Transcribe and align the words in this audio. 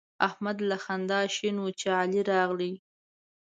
احمد 0.27 0.57
له 0.69 0.77
خندا 0.83 1.19
شین 1.35 1.55
وو 1.59 1.69
چې 1.79 1.87
علي 2.01 2.21
راغی. 2.29 2.73